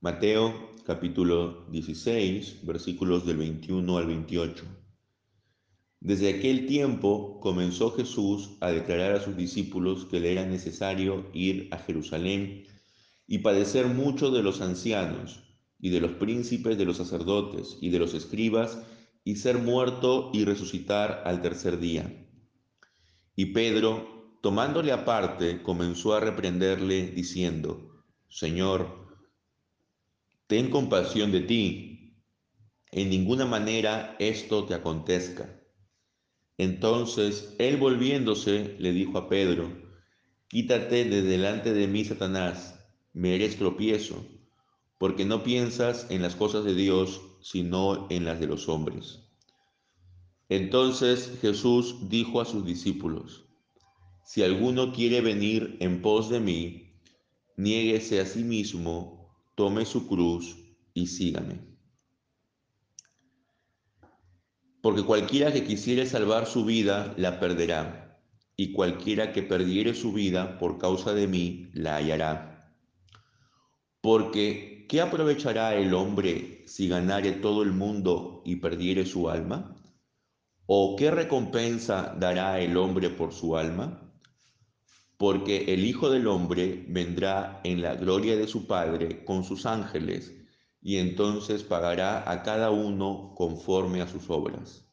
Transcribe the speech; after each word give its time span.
Mateo 0.00 0.72
capítulo 0.84 1.66
16, 1.70 2.64
versículos 2.64 3.26
del 3.26 3.38
21 3.38 3.98
al 3.98 4.06
28. 4.06 4.64
Desde 6.00 6.28
aquel 6.30 6.66
tiempo 6.66 7.40
comenzó 7.40 7.90
Jesús 7.90 8.56
a 8.60 8.70
declarar 8.70 9.12
a 9.12 9.20
sus 9.20 9.36
discípulos 9.36 10.04
que 10.04 10.20
le 10.20 10.32
era 10.32 10.46
necesario 10.46 11.28
ir 11.34 11.68
a 11.72 11.78
Jerusalén 11.78 12.64
y 13.26 13.38
padecer 13.38 13.86
mucho 13.88 14.30
de 14.30 14.42
los 14.42 14.60
ancianos 14.60 15.42
y 15.78 15.90
de 15.90 16.00
los 16.00 16.12
príncipes 16.12 16.78
de 16.78 16.84
los 16.84 16.96
sacerdotes 16.98 17.76
y 17.80 17.90
de 17.90 17.98
los 17.98 18.14
escribas 18.14 18.78
y 19.24 19.36
ser 19.36 19.58
muerto 19.58 20.30
y 20.32 20.44
resucitar 20.44 21.22
al 21.24 21.42
tercer 21.42 21.78
día. 21.78 22.26
Y 23.34 23.46
Pedro, 23.46 24.38
tomándole 24.40 24.92
aparte, 24.92 25.62
comenzó 25.62 26.14
a 26.14 26.20
reprenderle 26.20 27.08
diciendo, 27.08 28.04
Señor, 28.28 29.05
ten 30.46 30.70
compasión 30.70 31.32
de 31.32 31.40
ti, 31.40 31.96
en 32.92 33.10
ninguna 33.10 33.46
manera 33.46 34.16
esto 34.18 34.64
te 34.64 34.74
acontezca. 34.74 35.60
Entonces 36.58 37.54
él 37.58 37.76
volviéndose 37.76 38.76
le 38.78 38.92
dijo 38.92 39.18
a 39.18 39.28
Pedro, 39.28 39.70
Quítate 40.48 41.04
de 41.04 41.22
delante 41.22 41.74
de 41.74 41.88
mí, 41.88 42.04
Satanás, 42.04 42.78
me 43.12 43.34
eres 43.34 43.56
tropiezo, 43.56 44.24
porque 44.98 45.24
no 45.24 45.42
piensas 45.42 46.06
en 46.08 46.22
las 46.22 46.36
cosas 46.36 46.64
de 46.64 46.74
Dios, 46.74 47.20
sino 47.42 48.06
en 48.10 48.24
las 48.24 48.38
de 48.38 48.46
los 48.46 48.68
hombres. 48.68 49.24
Entonces 50.48 51.38
Jesús 51.40 52.08
dijo 52.08 52.40
a 52.40 52.44
sus 52.44 52.64
discípulos, 52.64 53.44
Si 54.24 54.44
alguno 54.44 54.92
quiere 54.92 55.20
venir 55.20 55.76
en 55.80 56.00
pos 56.00 56.30
de 56.30 56.38
mí, 56.38 57.00
niéguese 57.56 58.20
a 58.20 58.26
sí 58.26 58.44
mismo, 58.44 59.15
tome 59.56 59.86
su 59.86 60.06
cruz 60.06 60.54
y 60.94 61.08
sígame. 61.08 61.60
Porque 64.82 65.02
cualquiera 65.02 65.52
que 65.52 65.64
quisiere 65.64 66.06
salvar 66.06 66.46
su 66.46 66.64
vida, 66.64 67.14
la 67.16 67.40
perderá, 67.40 68.22
y 68.54 68.72
cualquiera 68.72 69.32
que 69.32 69.42
perdiere 69.42 69.94
su 69.94 70.12
vida 70.12 70.58
por 70.58 70.78
causa 70.78 71.12
de 71.14 71.26
mí, 71.26 71.70
la 71.72 71.96
hallará. 71.96 72.72
Porque, 74.00 74.86
¿qué 74.88 75.00
aprovechará 75.00 75.74
el 75.74 75.92
hombre 75.94 76.62
si 76.66 76.86
ganare 76.86 77.32
todo 77.32 77.62
el 77.62 77.72
mundo 77.72 78.42
y 78.44 78.56
perdiere 78.56 79.06
su 79.06 79.28
alma? 79.28 79.74
¿O 80.66 80.96
qué 80.96 81.10
recompensa 81.10 82.14
dará 82.18 82.60
el 82.60 82.76
hombre 82.76 83.10
por 83.10 83.32
su 83.32 83.56
alma? 83.56 84.05
Porque 85.18 85.72
el 85.72 85.84
Hijo 85.84 86.10
del 86.10 86.26
Hombre 86.26 86.84
vendrá 86.88 87.60
en 87.64 87.80
la 87.80 87.94
gloria 87.94 88.36
de 88.36 88.46
su 88.46 88.66
Padre 88.66 89.24
con 89.24 89.44
sus 89.44 89.66
ángeles, 89.66 90.34
y 90.82 90.98
entonces 90.98 91.62
pagará 91.62 92.30
a 92.30 92.42
cada 92.42 92.70
uno 92.70 93.34
conforme 93.34 94.02
a 94.02 94.08
sus 94.08 94.30
obras. 94.30 94.84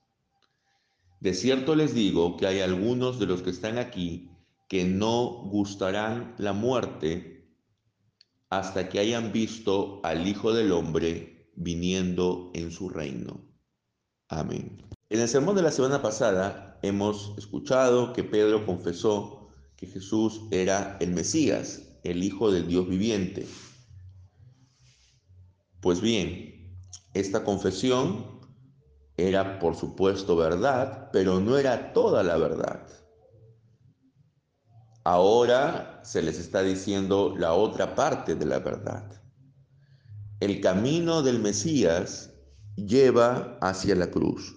De 1.19 1.33
cierto 1.33 1.75
les 1.75 1.93
digo 1.93 2.35
que 2.38 2.47
hay 2.47 2.59
algunos 2.61 3.19
de 3.19 3.27
los 3.27 3.41
que 3.41 3.52
están 3.52 3.77
aquí 3.77 4.30
que 4.67 4.85
no 4.85 5.43
gustarán 5.45 6.35
la 6.37 6.52
muerte 6.52 7.33
hasta 8.49 8.89
que 8.89 8.99
hayan 8.99 9.31
visto 9.31 9.99
al 10.03 10.27
Hijo 10.27 10.53
del 10.53 10.71
Hombre 10.71 11.52
viniendo 11.55 12.52
en 12.53 12.71
su 12.71 12.89
reino. 12.89 13.41
Amén. 14.27 14.83
En 15.09 15.19
el 15.19 15.27
sermón 15.27 15.55
de 15.55 15.61
la 15.61 15.71
semana 15.71 16.02
pasada 16.02 16.80
hemos 16.81 17.35
escuchado 17.37 18.13
que 18.13 18.23
Pedro 18.23 18.65
confesó 18.65 19.42
que 19.84 19.92
Jesús 19.92 20.44
era 20.52 20.98
el 21.02 21.12
Mesías, 21.12 21.81
el 22.03 22.23
Hijo 22.23 22.52
del 22.52 22.67
Dios 22.67 22.88
viviente. 22.88 23.45
Pues 25.81 26.00
bien, 26.00 26.78
esta 27.14 27.44
confesión 27.44 28.39
era 29.17 29.59
por 29.59 29.76
supuesto 29.76 30.38
verdad, 30.38 31.09
pero 31.11 31.42
no 31.42 31.58
era 31.58 31.92
toda 31.92 32.23
la 32.23 32.38
verdad. 32.38 32.88
Ahora 35.04 35.99
se 36.05 36.22
les 36.22 36.39
está 36.39 36.64
diciendo 36.64 37.36
la 37.38 37.54
otra 37.54 37.93
parte 37.93 38.36
de 38.36 38.45
la 38.45 38.60
verdad. 38.60 39.22
El 40.39 40.61
camino 40.61 41.22
del 41.23 41.39
Mesías 41.39 42.32
lleva 42.77 43.58
hacia 43.61 43.95
la 43.95 44.10
cruz. 44.10 44.55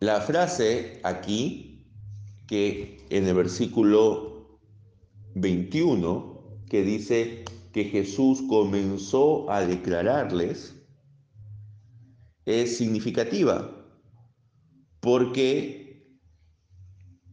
La 0.00 0.22
frase 0.22 1.00
aquí, 1.04 1.73
que 2.46 3.06
en 3.10 3.26
el 3.26 3.34
versículo 3.34 4.58
21, 5.34 6.62
que 6.68 6.82
dice 6.82 7.44
que 7.72 7.84
Jesús 7.84 8.42
comenzó 8.48 9.50
a 9.50 9.62
declararles, 9.62 10.74
es 12.44 12.76
significativa, 12.76 13.70
porque 15.00 15.84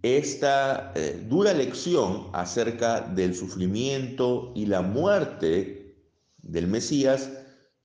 esta 0.02 0.94
eh, 0.96 1.24
dura 1.30 1.54
lección 1.54 2.28
acerca 2.34 3.02
del 3.02 3.36
sufrimiento 3.36 4.52
y 4.56 4.66
la 4.66 4.82
muerte 4.82 5.96
del 6.38 6.68
Mesías 6.68 7.30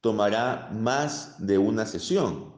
tomará 0.01 0.71
más 0.73 1.47
de 1.47 1.59
una 1.59 1.85
sesión. 1.85 2.55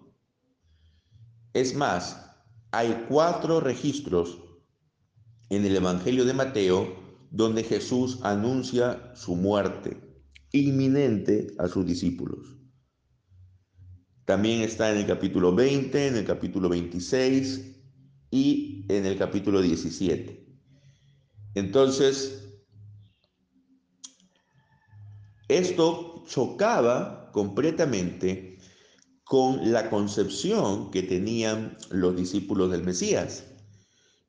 Es 1.54 1.74
más, 1.74 2.36
hay 2.70 3.06
cuatro 3.08 3.58
registros 3.58 4.38
en 5.50 5.64
el 5.64 5.76
Evangelio 5.76 6.24
de 6.24 6.34
Mateo 6.34 6.96
donde 7.30 7.62
Jesús 7.62 8.18
anuncia 8.22 9.12
su 9.14 9.36
muerte 9.36 9.96
inminente 10.52 11.48
a 11.58 11.68
sus 11.68 11.84
discípulos. 11.86 12.56
También 14.24 14.62
está 14.62 14.90
en 14.90 14.98
el 14.98 15.06
capítulo 15.06 15.54
20, 15.54 16.08
en 16.08 16.16
el 16.16 16.24
capítulo 16.24 16.68
26 16.68 17.76
y 18.30 18.84
en 18.88 19.06
el 19.06 19.16
capítulo 19.16 19.62
17. 19.62 20.46
Entonces, 21.54 22.60
esto 25.48 26.24
chocaba 26.26 27.30
completamente 27.32 28.58
con 29.24 29.72
la 29.72 29.88
concepción 29.90 30.90
que 30.90 31.02
tenían 31.02 31.76
los 31.90 32.16
discípulos 32.16 32.70
del 32.70 32.84
Mesías. 32.84 33.44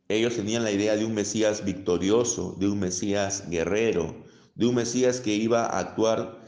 Ellos 0.10 0.36
tenían 0.36 0.64
la 0.64 0.72
idea 0.72 0.96
de 0.96 1.06
un 1.06 1.14
Mesías 1.14 1.64
victorioso, 1.64 2.56
de 2.60 2.68
un 2.68 2.80
Mesías 2.80 3.48
guerrero, 3.48 4.26
de 4.56 4.66
un 4.66 4.74
Mesías 4.74 5.22
que 5.22 5.36
iba 5.36 5.66
a 5.66 5.78
actuar 5.78 6.42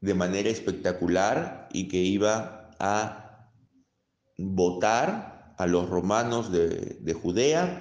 de 0.00 0.14
manera 0.14 0.48
espectacular 0.48 1.68
y 1.72 1.88
que 1.88 1.96
iba 1.96 2.70
a 2.78 3.50
votar 4.38 5.52
a 5.58 5.66
los 5.66 5.90
romanos 5.90 6.52
de, 6.52 6.96
de 7.00 7.12
Judea 7.12 7.80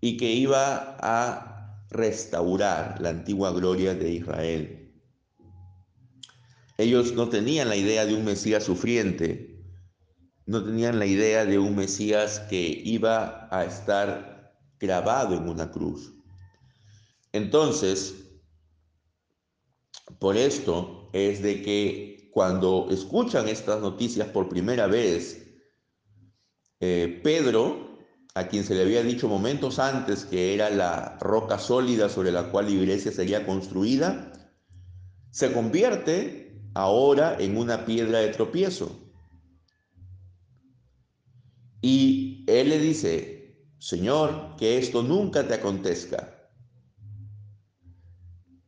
y 0.00 0.16
que 0.16 0.32
iba 0.32 0.96
a 0.98 1.84
restaurar 1.90 3.02
la 3.02 3.10
antigua 3.10 3.52
gloria 3.52 3.94
de 3.94 4.12
Israel. 4.12 4.94
Ellos 6.78 7.12
no 7.12 7.28
tenían 7.28 7.68
la 7.68 7.76
idea 7.76 8.06
de 8.06 8.14
un 8.14 8.24
Mesías 8.24 8.64
sufriente, 8.64 9.62
no 10.46 10.64
tenían 10.64 10.98
la 10.98 11.04
idea 11.04 11.44
de 11.44 11.58
un 11.58 11.76
Mesías 11.76 12.40
que 12.48 12.80
iba 12.82 13.46
a 13.50 13.66
estar 13.66 14.39
grabado 14.80 15.36
en 15.36 15.48
una 15.48 15.70
cruz. 15.70 16.12
Entonces, 17.32 18.14
por 20.18 20.36
esto 20.36 21.08
es 21.12 21.42
de 21.42 21.62
que 21.62 22.30
cuando 22.32 22.88
escuchan 22.90 23.48
estas 23.48 23.80
noticias 23.80 24.28
por 24.28 24.48
primera 24.48 24.86
vez, 24.86 25.46
eh, 26.80 27.20
Pedro, 27.22 27.98
a 28.34 28.48
quien 28.48 28.64
se 28.64 28.74
le 28.74 28.82
había 28.82 29.02
dicho 29.02 29.28
momentos 29.28 29.78
antes 29.78 30.24
que 30.24 30.54
era 30.54 30.70
la 30.70 31.18
roca 31.20 31.58
sólida 31.58 32.08
sobre 32.08 32.32
la 32.32 32.50
cual 32.50 32.66
la 32.66 32.72
iglesia 32.72 33.12
sería 33.12 33.44
construida, 33.44 34.32
se 35.30 35.52
convierte 35.52 36.60
ahora 36.74 37.36
en 37.38 37.56
una 37.56 37.84
piedra 37.84 38.20
de 38.20 38.28
tropiezo. 38.28 38.98
Y 41.82 42.44
él 42.46 42.68
le 42.68 42.78
dice, 42.78 43.39
Señor, 43.80 44.56
que 44.58 44.76
esto 44.76 45.02
nunca 45.02 45.48
te 45.48 45.54
acontezca. 45.54 46.50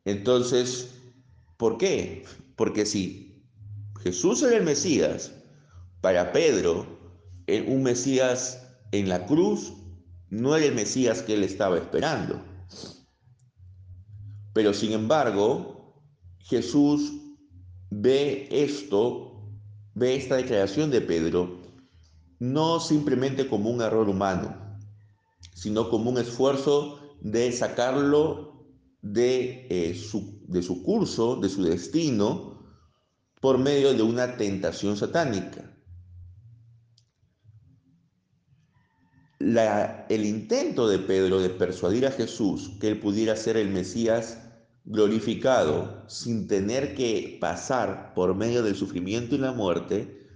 Entonces, 0.05 0.89
¿por 1.55 1.77
qué? 1.77 2.25
Porque 2.55 2.85
si 2.85 3.45
Jesús 4.01 4.41
era 4.41 4.57
el 4.57 4.63
Mesías, 4.63 5.31
para 6.01 6.33
Pedro, 6.33 6.85
un 7.67 7.83
Mesías 7.83 8.67
en 8.91 9.07
la 9.07 9.25
cruz 9.25 9.73
no 10.29 10.55
era 10.55 10.65
el 10.65 10.75
Mesías 10.75 11.21
que 11.21 11.35
él 11.35 11.43
estaba 11.43 11.77
esperando. 11.77 12.41
Pero 14.53 14.73
sin 14.73 14.93
embargo, 14.93 16.03
Jesús 16.39 17.13
ve 17.91 18.47
esto, 18.51 19.47
ve 19.93 20.15
esta 20.15 20.37
declaración 20.37 20.89
de 20.89 21.01
Pedro 21.01 21.61
no 22.39 22.79
simplemente 22.81 23.47
como 23.47 23.69
un 23.69 23.81
error 23.81 24.09
humano, 24.09 24.62
sino 25.63 25.89
como 25.89 26.09
un 26.09 26.17
esfuerzo 26.17 26.99
de 27.21 27.49
sacarlo 27.53 28.67
de, 29.01 29.65
eh, 29.69 29.95
su, 29.95 30.43
de 30.45 30.61
su 30.61 30.83
curso, 30.83 31.37
de 31.37 31.47
su 31.47 31.63
destino, 31.63 32.61
por 33.39 33.57
medio 33.57 33.93
de 33.93 34.03
una 34.03 34.35
tentación 34.35 34.97
satánica. 34.97 35.73
El 39.39 40.25
intento 40.25 40.89
de 40.89 40.99
Pedro 40.99 41.39
de 41.39 41.49
persuadir 41.49 42.07
a 42.07 42.11
Jesús 42.11 42.71
que 42.81 42.89
él 42.89 42.99
pudiera 42.99 43.37
ser 43.37 43.55
el 43.55 43.69
Mesías 43.69 44.39
glorificado 44.83 46.03
sin 46.09 46.49
tener 46.49 46.93
que 46.93 47.37
pasar 47.39 48.13
por 48.13 48.35
medio 48.35 48.63
del 48.63 48.75
sufrimiento 48.75 49.35
y 49.35 49.37
la 49.37 49.53
muerte, 49.53 50.27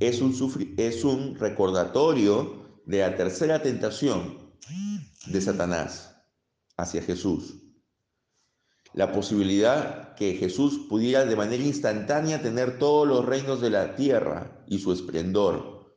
es 0.00 0.22
un, 0.22 0.34
es 0.78 1.04
un 1.04 1.34
recordatorio 1.34 2.80
de 2.86 3.00
la 3.00 3.16
tercera 3.16 3.60
tentación 3.60 4.41
de 5.26 5.40
Satanás 5.40 6.16
hacia 6.76 7.02
Jesús. 7.02 7.62
La 8.94 9.12
posibilidad 9.12 10.14
que 10.14 10.34
Jesús 10.34 10.86
pudiera 10.88 11.24
de 11.24 11.36
manera 11.36 11.62
instantánea 11.62 12.42
tener 12.42 12.78
todos 12.78 13.08
los 13.08 13.24
reinos 13.24 13.60
de 13.60 13.70
la 13.70 13.96
tierra 13.96 14.64
y 14.66 14.78
su 14.78 14.92
esplendor 14.92 15.96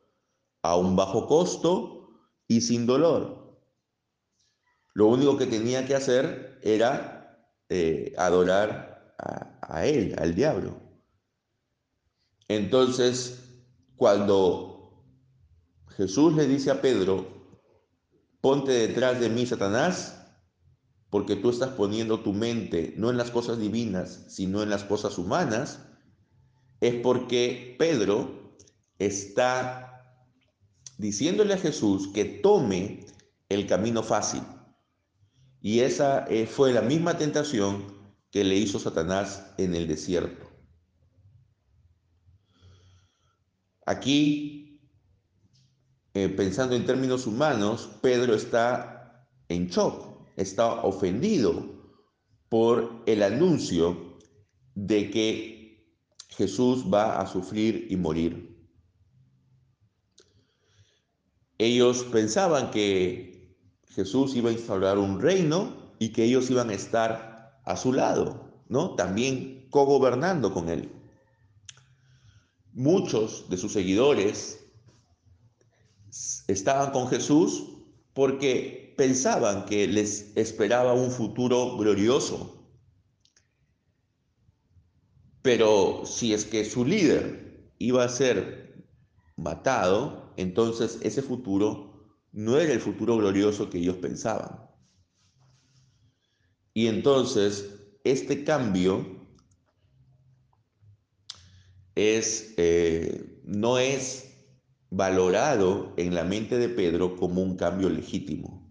a 0.62 0.78
un 0.78 0.96
bajo 0.96 1.28
costo 1.28 2.10
y 2.48 2.62
sin 2.62 2.86
dolor. 2.86 3.60
Lo 4.94 5.08
único 5.08 5.38
que 5.38 5.46
tenía 5.46 5.86
que 5.86 5.96
hacer 5.96 6.60
era 6.64 7.52
eh, 7.68 8.14
adorar 8.18 9.14
a, 9.18 9.60
a 9.62 9.86
él, 9.86 10.16
al 10.18 10.34
diablo. 10.34 10.80
Entonces, 12.48 13.44
cuando 13.98 15.04
Jesús 15.98 16.34
le 16.36 16.48
dice 16.48 16.72
a 16.72 16.82
Pedro, 16.82 17.35
ponte 18.46 18.74
detrás 18.74 19.20
de 19.20 19.28
mí, 19.28 19.48
Satanás, 19.48 20.24
porque 21.10 21.36
tú 21.36 21.50
estás 21.50 21.70
poniendo 21.70 22.20
tu 22.20 22.32
mente 22.32 22.94
no 22.96 23.10
en 23.10 23.18
las 23.18 23.32
cosas 23.32 23.58
divinas, 23.58 24.26
sino 24.28 24.62
en 24.62 24.70
las 24.70 24.84
cosas 24.84 25.18
humanas, 25.18 25.80
es 26.80 26.94
porque 26.94 27.76
Pedro 27.80 28.56
está 29.00 30.22
diciéndole 31.00 31.56
a 31.56 31.58
Jesús 31.58 32.10
que 32.10 32.24
tome 32.24 33.08
el 33.50 33.66
camino 33.66 34.04
fácil. 34.04 34.44
Y 35.60 35.80
esa 35.80 36.28
eh, 36.28 36.46
fue 36.46 36.72
la 36.72 36.84
misma 36.84 37.18
tentación 37.18 37.96
que 38.30 38.44
le 38.44 38.58
hizo 38.58 38.78
Satanás 38.78 39.56
en 39.58 39.74
el 39.74 39.88
desierto. 39.88 40.46
Aquí, 43.88 44.55
eh, 46.16 46.30
pensando 46.30 46.76
en 46.76 46.86
términos 46.86 47.28
humanos, 47.28 47.90
Pedro 48.02 48.34
está 48.34 49.28
en 49.50 49.68
shock, 49.68 50.28
está 50.38 50.82
ofendido 50.84 51.94
por 52.50 53.04
el 53.06 53.22
anuncio 53.22 54.18
de 54.74 55.12
que 55.12 56.00
Jesús 56.30 56.86
va 56.92 57.20
a 57.20 57.28
sufrir 57.28 57.88
y 57.90 57.98
morir. 57.98 58.58
Ellos 61.58 62.04
pensaban 62.12 62.72
que 62.72 63.56
Jesús 63.90 64.36
iba 64.36 64.50
a 64.50 64.54
instaurar 64.54 64.98
un 64.98 65.22
reino 65.22 65.94
y 66.00 66.10
que 66.10 66.24
ellos 66.24 66.50
iban 66.50 66.72
a 66.72 66.74
estar 66.74 67.62
a 67.64 67.76
su 67.78 67.94
lado, 67.94 68.64
¿no? 68.68 68.96
También 68.96 69.68
cogobernando 69.70 70.54
con 70.54 70.70
él 70.70 70.90
muchos 72.76 73.50
de 73.50 73.58
sus 73.58 73.72
seguidores 73.72 74.65
estaban 76.48 76.92
con 76.92 77.08
Jesús 77.08 77.76
porque 78.14 78.94
pensaban 78.98 79.66
que 79.66 79.88
les 79.88 80.36
esperaba 80.36 80.94
un 80.94 81.12
futuro 81.12 81.78
glorioso. 81.78 82.52
Pero 85.42 86.06
si 86.06 86.34
es 86.34 86.46
que 86.46 86.66
su 86.66 86.86
líder 86.86 87.74
iba 87.78 88.04
a 88.04 88.10
ser 88.10 88.86
matado, 89.36 90.34
entonces 90.38 90.98
ese 91.02 91.22
futuro 91.22 92.10
no 92.32 92.58
era 92.58 92.74
el 92.74 92.80
futuro 92.80 93.18
glorioso 93.18 93.70
que 93.70 93.78
ellos 93.80 93.98
pensaban. 93.98 94.66
Y 96.74 96.88
entonces 96.88 97.70
este 98.04 98.44
cambio 98.44 99.06
es, 101.96 102.54
eh, 102.58 103.42
no 103.44 103.78
es 103.78 104.35
valorado 104.90 105.94
en 105.98 106.16
la 106.16 106.24
mente 106.24 106.58
de 106.58 106.70
Pedro 106.70 107.16
como 107.16 107.42
un 107.42 107.58
cambio 107.58 107.90
legítimo. 107.90 108.66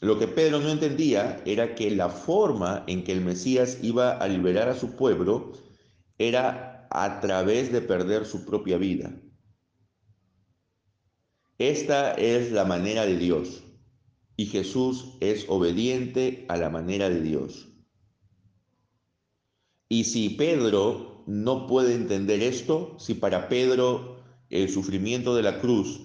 Lo 0.00 0.18
que 0.18 0.26
Pedro 0.26 0.58
no 0.58 0.68
entendía 0.68 1.40
era 1.46 1.76
que 1.76 1.90
la 1.92 2.08
forma 2.08 2.84
en 2.88 3.04
que 3.04 3.12
el 3.12 3.20
Mesías 3.20 3.78
iba 3.82 4.10
a 4.12 4.26
liberar 4.26 4.68
a 4.68 4.74
su 4.74 4.96
pueblo 4.96 5.52
era 6.18 6.88
a 6.90 7.20
través 7.20 7.70
de 7.72 7.82
perder 7.82 8.26
su 8.26 8.44
propia 8.44 8.78
vida. 8.78 9.14
Esta 11.58 12.14
es 12.14 12.50
la 12.50 12.64
manera 12.64 13.06
de 13.06 13.16
Dios 13.16 13.62
y 14.36 14.46
Jesús 14.46 15.16
es 15.20 15.46
obediente 15.48 16.46
a 16.48 16.56
la 16.56 16.68
manera 16.68 17.08
de 17.08 17.20
Dios. 17.20 17.68
Y 19.88 20.04
si 20.04 20.30
Pedro 20.30 21.11
no 21.26 21.66
puede 21.66 21.94
entender 21.94 22.42
esto, 22.42 22.96
si 22.98 23.14
para 23.14 23.48
Pedro 23.48 24.22
el 24.50 24.68
sufrimiento 24.68 25.34
de 25.34 25.42
la 25.42 25.60
cruz 25.60 26.00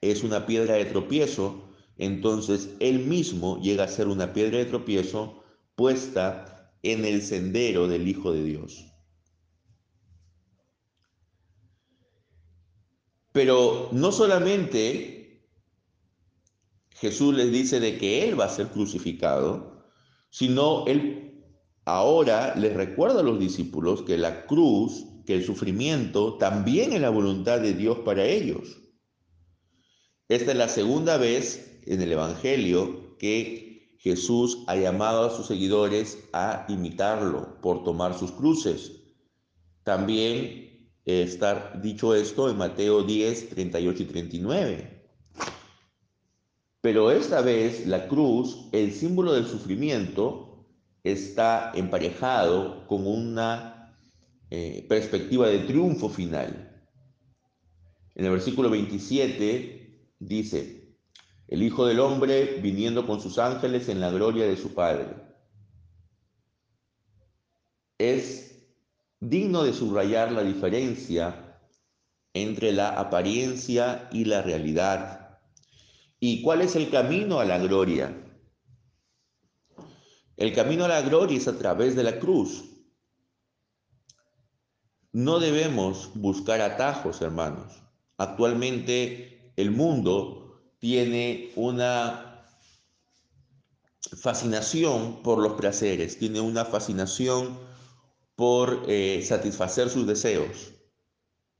es 0.00 0.22
una 0.22 0.46
piedra 0.46 0.74
de 0.74 0.84
tropiezo, 0.84 1.68
entonces 1.96 2.70
él 2.80 3.00
mismo 3.00 3.60
llega 3.60 3.84
a 3.84 3.88
ser 3.88 4.08
una 4.08 4.32
piedra 4.32 4.58
de 4.58 4.64
tropiezo 4.66 5.42
puesta 5.74 6.72
en 6.82 7.04
el 7.04 7.22
sendero 7.22 7.88
del 7.88 8.08
Hijo 8.08 8.32
de 8.32 8.44
Dios. 8.44 8.86
Pero 13.32 13.88
no 13.92 14.12
solamente 14.12 15.20
Jesús 17.00 17.34
les 17.34 17.50
dice 17.50 17.80
de 17.80 17.96
que 17.96 18.28
Él 18.28 18.38
va 18.38 18.46
a 18.46 18.50
ser 18.50 18.68
crucificado, 18.68 19.86
sino 20.30 20.86
Él 20.86 21.29
ahora 21.96 22.54
les 22.56 22.74
recuerda 22.74 23.20
a 23.20 23.24
los 23.24 23.38
discípulos 23.38 24.02
que 24.02 24.16
la 24.16 24.46
cruz, 24.46 25.06
que 25.26 25.34
el 25.34 25.44
sufrimiento 25.44 26.34
también 26.38 26.92
es 26.92 27.00
la 27.00 27.10
voluntad 27.10 27.60
de 27.60 27.74
Dios 27.74 27.98
para 28.04 28.24
ellos. 28.24 28.78
Esta 30.28 30.52
es 30.52 30.56
la 30.56 30.68
segunda 30.68 31.16
vez 31.16 31.80
en 31.86 32.00
el 32.00 32.12
Evangelio 32.12 33.16
que 33.18 33.96
Jesús 33.98 34.62
ha 34.66 34.76
llamado 34.76 35.24
a 35.24 35.36
sus 35.36 35.46
seguidores 35.46 36.18
a 36.32 36.64
imitarlo 36.68 37.60
por 37.60 37.82
tomar 37.82 38.16
sus 38.16 38.30
cruces. 38.32 38.92
También 39.82 40.92
está 41.04 41.72
dicho 41.82 42.14
esto 42.14 42.48
en 42.48 42.56
Mateo 42.56 43.02
10, 43.02 43.50
38 43.50 44.02
y 44.02 44.06
39. 44.06 45.00
Pero 46.80 47.10
esta 47.10 47.42
vez 47.42 47.86
la 47.86 48.08
cruz, 48.08 48.68
el 48.72 48.92
símbolo 48.92 49.32
del 49.32 49.46
sufrimiento, 49.46 50.49
está 51.04 51.72
emparejado 51.74 52.86
con 52.86 53.06
una 53.06 53.96
eh, 54.50 54.84
perspectiva 54.88 55.48
de 55.48 55.60
triunfo 55.60 56.08
final. 56.08 56.82
En 58.14 58.24
el 58.24 58.32
versículo 58.32 58.68
27 58.70 60.12
dice, 60.18 60.96
el 61.48 61.62
Hijo 61.62 61.86
del 61.86 62.00
Hombre 62.00 62.60
viniendo 62.60 63.06
con 63.06 63.20
sus 63.20 63.38
ángeles 63.38 63.88
en 63.88 64.00
la 64.00 64.10
gloria 64.10 64.44
de 64.46 64.56
su 64.56 64.74
Padre. 64.74 65.16
Es 67.98 68.66
digno 69.20 69.64
de 69.64 69.72
subrayar 69.72 70.32
la 70.32 70.42
diferencia 70.42 71.58
entre 72.34 72.72
la 72.72 72.90
apariencia 72.90 74.08
y 74.12 74.24
la 74.24 74.42
realidad. 74.42 75.38
¿Y 76.18 76.42
cuál 76.42 76.60
es 76.62 76.76
el 76.76 76.90
camino 76.90 77.40
a 77.40 77.44
la 77.44 77.58
gloria? 77.58 78.29
El 80.40 80.54
camino 80.54 80.86
a 80.86 80.88
la 80.88 81.02
gloria 81.02 81.36
es 81.36 81.46
a 81.48 81.58
través 81.58 81.94
de 81.94 82.02
la 82.02 82.18
cruz. 82.18 82.64
No 85.12 85.38
debemos 85.38 86.12
buscar 86.14 86.62
atajos, 86.62 87.20
hermanos. 87.20 87.82
Actualmente 88.16 89.52
el 89.56 89.70
mundo 89.70 90.62
tiene 90.78 91.52
una 91.56 92.42
fascinación 94.00 95.22
por 95.22 95.40
los 95.40 95.52
placeres, 95.52 96.18
tiene 96.18 96.40
una 96.40 96.64
fascinación 96.64 97.58
por 98.34 98.84
eh, 98.88 99.22
satisfacer 99.22 99.90
sus 99.90 100.06
deseos. 100.06 100.72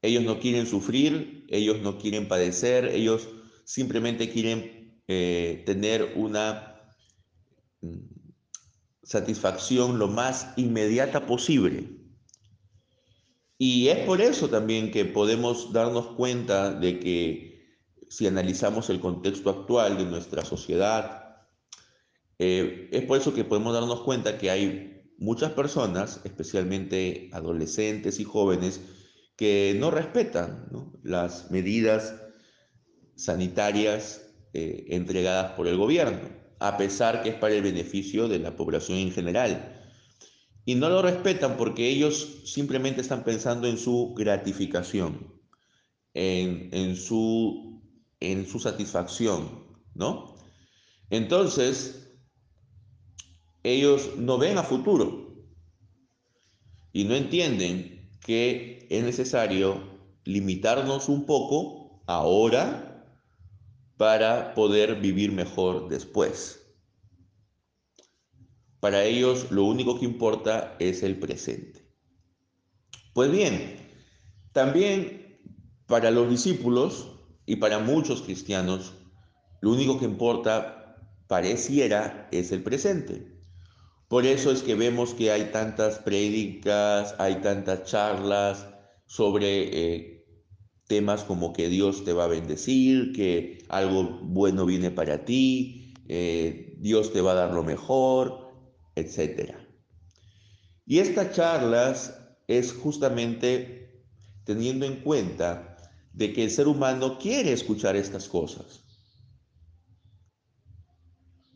Ellos 0.00 0.24
no 0.24 0.40
quieren 0.40 0.66
sufrir, 0.66 1.44
ellos 1.50 1.82
no 1.82 1.98
quieren 1.98 2.28
padecer, 2.28 2.86
ellos 2.86 3.28
simplemente 3.64 4.30
quieren 4.30 5.02
eh, 5.06 5.64
tener 5.66 6.14
una 6.16 6.80
mm, 7.82 8.19
satisfacción 9.10 9.98
lo 9.98 10.06
más 10.06 10.52
inmediata 10.56 11.26
posible. 11.26 11.88
Y 13.58 13.88
es 13.88 14.06
por 14.06 14.20
eso 14.20 14.48
también 14.48 14.92
que 14.92 15.04
podemos 15.04 15.72
darnos 15.72 16.06
cuenta 16.14 16.72
de 16.72 17.00
que 17.00 17.50
si 18.08 18.28
analizamos 18.28 18.88
el 18.88 19.00
contexto 19.00 19.50
actual 19.50 19.98
de 19.98 20.04
nuestra 20.04 20.44
sociedad. 20.44 21.38
Eh, 22.38 22.88
es 22.92 23.04
por 23.04 23.18
eso 23.18 23.34
que 23.34 23.42
podemos 23.42 23.74
darnos 23.74 24.02
cuenta 24.02 24.38
que 24.38 24.48
hay 24.48 25.02
muchas 25.18 25.50
personas, 25.52 26.20
especialmente 26.22 27.30
adolescentes 27.32 28.20
y 28.20 28.24
jóvenes, 28.24 28.80
que 29.34 29.76
no 29.76 29.90
respetan 29.90 30.68
las 31.02 31.50
medidas 31.50 32.14
sanitarias 33.16 34.22
eh, 34.52 34.86
entregadas 34.90 35.52
por 35.54 35.66
el 35.66 35.76
gobierno, 35.76 36.40
a 36.60 36.76
pesar 36.76 37.22
que 37.22 37.30
es 37.30 37.34
para 37.34 37.54
el 37.54 37.62
beneficio 37.62 38.28
de 38.28 38.38
la 38.38 38.54
población 38.54 38.98
en 38.98 39.10
general. 39.10 39.82
Y 40.66 40.74
no 40.74 40.90
lo 40.90 41.00
respetan 41.00 41.56
porque 41.56 41.88
ellos 41.88 42.42
simplemente 42.44 43.00
están 43.00 43.24
pensando 43.24 43.66
en 43.66 43.78
su 43.78 44.14
gratificación, 44.14 45.34
en, 46.12 46.96
su, 46.96 47.82
en 48.20 48.46
su 48.46 48.60
satisfacción, 48.60 49.64
¿no? 49.94 50.36
Entonces, 51.08 52.12
ellos 53.62 54.10
no 54.18 54.36
ven 54.36 54.58
a 54.58 54.62
futuro 54.62 55.46
y 56.92 57.04
no 57.04 57.14
entienden 57.14 58.10
que 58.20 58.86
es 58.90 59.02
necesario 59.02 59.98
limitarnos 60.24 61.08
un 61.08 61.24
poco 61.24 62.02
ahora 62.06 62.89
para 64.00 64.54
poder 64.54 64.98
vivir 64.98 65.30
mejor 65.30 65.90
después. 65.90 66.66
Para 68.80 69.04
ellos 69.04 69.48
lo 69.50 69.64
único 69.64 69.98
que 69.98 70.06
importa 70.06 70.74
es 70.78 71.02
el 71.02 71.18
presente. 71.18 71.86
Pues 73.12 73.30
bien, 73.30 73.76
también 74.52 75.42
para 75.86 76.10
los 76.10 76.30
discípulos 76.30 77.10
y 77.44 77.56
para 77.56 77.78
muchos 77.78 78.22
cristianos, 78.22 78.94
lo 79.60 79.70
único 79.70 79.98
que 79.98 80.06
importa 80.06 80.96
pareciera 81.26 82.26
es 82.32 82.52
el 82.52 82.62
presente. 82.62 83.38
Por 84.08 84.24
eso 84.24 84.50
es 84.50 84.62
que 84.62 84.76
vemos 84.76 85.12
que 85.12 85.30
hay 85.30 85.50
tantas 85.52 85.98
prédicas, 85.98 87.14
hay 87.18 87.42
tantas 87.42 87.84
charlas 87.84 88.66
sobre 89.04 89.68
eh, 89.74 90.19
temas 90.90 91.22
como 91.22 91.52
que 91.52 91.68
Dios 91.68 92.04
te 92.04 92.12
va 92.12 92.24
a 92.24 92.26
bendecir, 92.26 93.12
que 93.12 93.64
algo 93.68 94.18
bueno 94.24 94.66
viene 94.66 94.90
para 94.90 95.24
ti, 95.24 95.94
eh, 96.08 96.74
Dios 96.78 97.12
te 97.12 97.20
va 97.20 97.30
a 97.30 97.36
dar 97.36 97.52
lo 97.52 97.62
mejor, 97.62 98.50
etc. 98.96 99.54
Y 100.84 100.98
estas 100.98 101.32
charlas 101.36 102.18
es 102.48 102.72
justamente 102.72 104.02
teniendo 104.42 104.84
en 104.84 104.96
cuenta 104.96 105.76
de 106.12 106.32
que 106.32 106.42
el 106.42 106.50
ser 106.50 106.66
humano 106.66 107.18
quiere 107.20 107.52
escuchar 107.52 107.94
estas 107.94 108.28
cosas. 108.28 108.82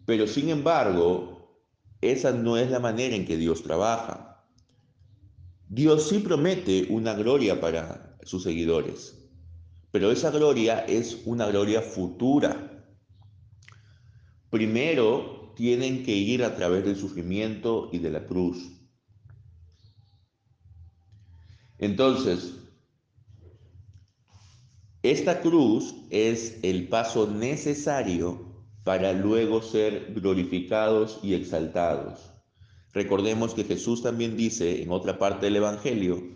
Pero 0.07 0.29
sin 0.29 0.51
embargo, 0.51 1.59
esa 2.01 2.31
no 2.31 2.57
es 2.57 2.71
la 2.71 2.79
manera 2.79 3.17
en 3.17 3.27
que 3.27 3.37
Dios 3.37 3.65
trabaja. 3.65 4.47
Dios 5.69 6.09
sí 6.09 6.21
promete 6.21 6.87
una 6.89 7.15
gloria 7.15 7.61
para 7.61 8.17
sus 8.23 8.45
seguidores. 8.45 9.24
Pero 9.95 10.11
esa 10.11 10.33
gloria 10.33 10.81
es 10.81 11.23
una 11.25 11.47
gloria 11.47 11.81
futura. 11.81 12.85
Primero 14.51 15.53
tienen 15.55 16.03
que 16.03 16.11
ir 16.11 16.43
a 16.43 16.57
través 16.57 16.85
del 16.85 16.97
sufrimiento 16.97 17.91
y 17.93 18.01
de 18.01 18.11
la 18.11 18.27
cruz. 18.27 18.73
Entonces, 21.79 22.55
esta 25.05 25.41
cruz 25.41 25.95
es 26.11 26.59
el 26.65 26.89
paso 26.89 27.31
necesario 27.31 28.67
para 28.83 29.13
luego 29.13 29.63
ser 29.63 30.13
glorificados 30.13 31.21
y 31.23 31.35
exaltados. 31.35 32.33
Recordemos 32.93 33.55
que 33.55 33.63
Jesús 33.63 34.03
también 34.03 34.37
dice 34.37 34.83
en 34.83 34.91
otra 34.91 35.21
parte 35.21 35.47
del 35.47 35.55
Evangelio 35.55 36.34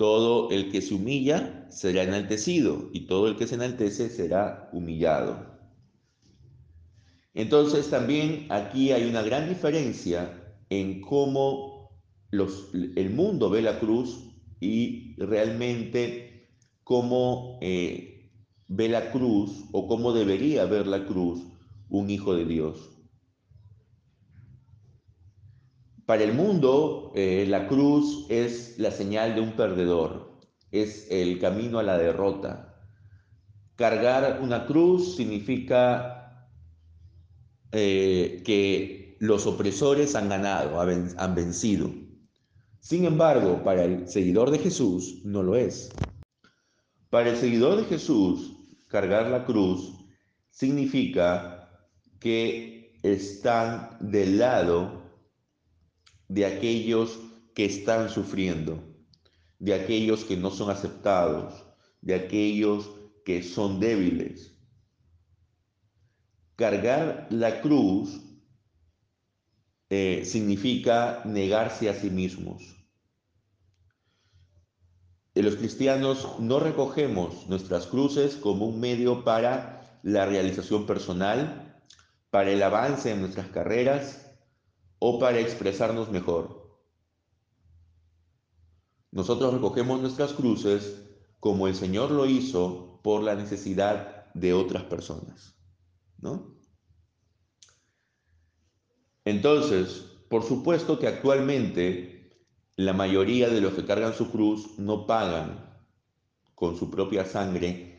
todo 0.00 0.48
el 0.50 0.72
que 0.72 0.80
se 0.80 0.94
humilla 0.94 1.66
será 1.68 2.04
enaltecido 2.04 2.88
y 2.94 3.00
todo 3.00 3.28
el 3.28 3.36
que 3.36 3.46
se 3.46 3.56
enaltece 3.56 4.08
será 4.08 4.70
humillado. 4.72 5.44
Entonces 7.34 7.90
también 7.90 8.46
aquí 8.48 8.92
hay 8.92 9.04
una 9.04 9.20
gran 9.20 9.46
diferencia 9.46 10.56
en 10.70 11.02
cómo 11.02 12.00
el 12.32 13.10
mundo 13.10 13.50
ve 13.50 13.60
la 13.60 13.78
cruz 13.78 14.24
y 14.58 15.16
realmente 15.18 16.48
cómo 16.82 17.58
eh, 17.60 18.32
ve 18.68 18.88
la 18.88 19.12
cruz 19.12 19.66
o 19.70 19.86
cómo 19.86 20.14
debería 20.14 20.64
ver 20.64 20.86
la 20.86 21.04
cruz 21.04 21.42
un 21.90 22.08
hijo 22.08 22.34
de 22.34 22.46
Dios. 22.46 22.99
Para 26.10 26.24
el 26.24 26.34
mundo, 26.34 27.12
eh, 27.14 27.46
la 27.46 27.68
cruz 27.68 28.26
es 28.28 28.76
la 28.80 28.90
señal 28.90 29.36
de 29.36 29.42
un 29.42 29.52
perdedor, 29.52 30.40
es 30.72 31.06
el 31.08 31.38
camino 31.38 31.78
a 31.78 31.84
la 31.84 31.98
derrota. 31.98 32.82
Cargar 33.76 34.40
una 34.42 34.66
cruz 34.66 35.14
significa 35.14 36.50
eh, 37.70 38.42
que 38.44 39.18
los 39.20 39.46
opresores 39.46 40.16
han 40.16 40.30
ganado, 40.30 40.80
han 40.80 41.34
vencido. 41.36 41.92
Sin 42.80 43.04
embargo, 43.04 43.62
para 43.62 43.84
el 43.84 44.08
seguidor 44.08 44.50
de 44.50 44.58
Jesús 44.58 45.20
no 45.24 45.44
lo 45.44 45.54
es. 45.54 45.90
Para 47.08 47.30
el 47.30 47.36
seguidor 47.36 47.76
de 47.76 47.84
Jesús, 47.84 48.56
cargar 48.88 49.28
la 49.28 49.44
cruz 49.44 49.94
significa 50.50 51.70
que 52.18 52.98
están 53.04 53.96
del 54.00 54.38
lado 54.38 54.99
de 56.30 56.46
aquellos 56.46 57.18
que 57.56 57.64
están 57.64 58.08
sufriendo, 58.08 58.80
de 59.58 59.74
aquellos 59.74 60.24
que 60.24 60.36
no 60.36 60.52
son 60.52 60.70
aceptados, 60.70 61.66
de 62.00 62.14
aquellos 62.14 62.88
que 63.24 63.42
son 63.42 63.80
débiles. 63.80 64.54
Cargar 66.54 67.26
la 67.30 67.60
cruz 67.60 68.20
eh, 69.88 70.22
significa 70.24 71.22
negarse 71.24 71.90
a 71.90 71.94
sí 71.94 72.10
mismos. 72.10 72.76
los 75.34 75.56
cristianos 75.56 76.38
no 76.38 76.60
recogemos 76.60 77.48
nuestras 77.48 77.86
cruces 77.86 78.36
como 78.36 78.66
un 78.66 78.78
medio 78.78 79.24
para 79.24 79.98
la 80.04 80.26
realización 80.26 80.86
personal, 80.86 81.82
para 82.30 82.52
el 82.52 82.62
avance 82.62 83.10
en 83.10 83.20
nuestras 83.20 83.48
carreras, 83.48 84.29
o 85.00 85.18
para 85.18 85.40
expresarnos 85.40 86.10
mejor. 86.10 86.78
Nosotros 89.10 89.52
recogemos 89.52 90.00
nuestras 90.00 90.32
cruces 90.34 91.02
como 91.40 91.66
el 91.66 91.74
Señor 91.74 92.12
lo 92.12 92.26
hizo 92.26 93.00
por 93.02 93.22
la 93.24 93.34
necesidad 93.34 94.32
de 94.34 94.52
otras 94.52 94.84
personas, 94.84 95.56
¿no? 96.18 96.60
Entonces, 99.24 100.04
por 100.28 100.44
supuesto 100.44 100.98
que 100.98 101.08
actualmente 101.08 102.20
la 102.76 102.92
mayoría 102.92 103.48
de 103.48 103.60
los 103.60 103.74
que 103.74 103.84
cargan 103.84 104.14
su 104.14 104.30
cruz 104.30 104.78
no 104.78 105.06
pagan 105.06 105.82
con 106.54 106.76
su 106.76 106.90
propia 106.90 107.24
sangre 107.24 107.90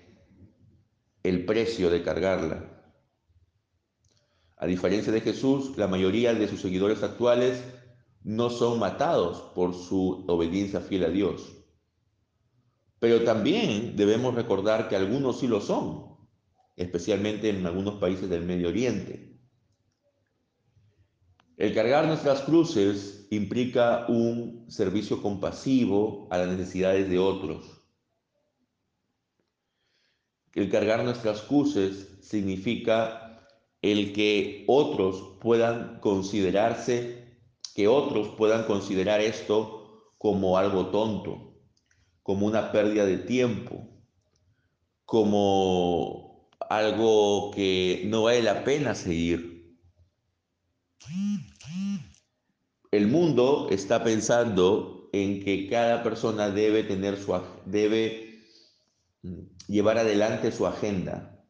el 1.24 1.46
precio 1.46 1.90
de 1.90 2.04
cargarla. 2.04 2.71
A 4.62 4.68
diferencia 4.68 5.12
de 5.12 5.22
Jesús, 5.22 5.76
la 5.76 5.88
mayoría 5.88 6.36
de 6.36 6.48
sus 6.48 6.62
seguidores 6.62 7.02
actuales 7.02 7.64
no 8.24 8.52
son 8.52 8.78
matados 8.78 9.42
por 9.56 9.74
su 9.74 10.24
obediencia 10.28 10.82
fiel 10.82 11.04
a 11.04 11.10
Dios. 11.10 11.52
Pero 13.00 13.24
también 13.24 13.96
debemos 13.96 14.36
recordar 14.36 14.88
que 14.88 14.96
algunos 14.96 15.40
sí 15.40 15.48
lo 15.48 15.62
son, 15.62 16.16
especialmente 16.76 17.50
en 17.50 17.66
algunos 17.66 17.96
países 17.96 18.30
del 18.30 18.46
Medio 18.46 18.68
Oriente. 18.68 19.42
El 21.58 21.74
cargar 21.74 22.06
nuestras 22.06 22.42
cruces 22.42 23.26
implica 23.32 24.06
un 24.10 24.70
servicio 24.70 25.24
compasivo 25.24 26.28
a 26.30 26.38
las 26.38 26.50
necesidades 26.50 27.10
de 27.10 27.18
otros. 27.18 27.82
El 30.54 30.70
cargar 30.70 31.04
nuestras 31.04 31.42
cruces 31.42 32.20
significa 32.22 33.31
el 33.82 34.14
que 34.14 34.64
otros 34.68 35.38
puedan 35.42 36.00
considerarse, 36.00 37.40
que 37.74 37.88
otros 37.88 38.30
puedan 38.38 38.66
considerar 38.66 39.22
esto 39.22 40.14
como 40.18 40.58
algo 40.58 40.88
tonto, 40.88 41.56
como 42.22 42.46
una 42.46 42.72
pérdida 42.72 43.06
de 43.06 43.18
tiempo, 43.18 43.88
como 45.06 46.50
algo 46.70 47.52
que 47.52 48.04
no 48.06 48.24
vale 48.24 48.44
la 48.44 48.64
pena 48.64 48.94
seguir. 48.94 49.76
El 52.92 53.08
mundo 53.08 53.68
está 53.72 54.04
pensando 54.04 55.10
en 55.12 55.44
que 55.44 55.68
cada 55.68 56.04
persona 56.04 56.50
debe 56.50 56.84
tener 56.84 57.18
su 57.18 57.38
debe 57.66 58.44
llevar 59.68 59.98
adelante 59.98 60.52
su 60.52 60.68
agenda 60.68 61.41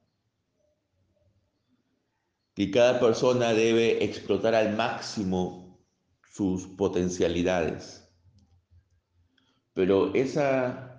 que 2.55 2.69
cada 2.69 2.99
persona 2.99 3.53
debe 3.53 4.03
explotar 4.03 4.55
al 4.55 4.75
máximo 4.75 5.85
sus 6.31 6.67
potencialidades. 6.67 8.09
Pero 9.73 10.13
esa 10.13 10.91